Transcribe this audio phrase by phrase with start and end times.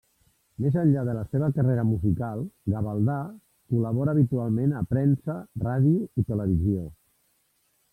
[0.63, 2.41] Més enllà de la seva carrera musical,
[2.75, 3.19] Gavaldà
[3.75, 6.93] col·labora habitualment a premsa, ràdio i televisió.